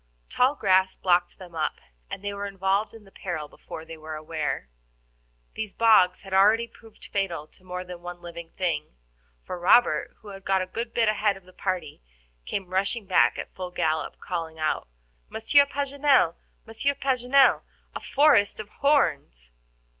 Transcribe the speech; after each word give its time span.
Tall 0.31 0.55
grass 0.55 0.95
blocked 0.95 1.37
them 1.37 1.53
up, 1.53 1.75
and 2.09 2.23
they 2.23 2.33
were 2.33 2.47
involved 2.47 2.91
in 2.91 3.03
the 3.03 3.11
peril 3.11 3.47
before 3.47 3.85
they 3.85 3.97
were 3.97 4.15
aware. 4.15 4.67
These 5.53 5.73
bogs 5.73 6.23
had 6.23 6.33
already 6.33 6.65
proved 6.67 7.05
fatal 7.13 7.45
to 7.49 7.63
more 7.63 7.83
than 7.83 8.01
one 8.01 8.19
living 8.19 8.49
thing, 8.57 8.95
for 9.45 9.59
Robert, 9.59 10.15
who 10.21 10.29
had 10.29 10.43
got 10.43 10.63
a 10.63 10.65
good 10.65 10.91
bit 10.95 11.07
ahead 11.07 11.37
of 11.37 11.43
the 11.43 11.53
party, 11.53 12.01
came 12.47 12.71
rushing 12.73 13.05
back 13.05 13.37
at 13.37 13.53
full 13.53 13.69
gallop, 13.69 14.17
calling 14.19 14.57
out: 14.57 14.87
"Monsieur 15.29 15.67
Paganel, 15.67 16.33
Monsieur 16.65 16.95
Paganel, 16.95 17.61
a 17.93 17.99
forest 17.99 18.59
of 18.59 18.69
horns." 18.69 19.51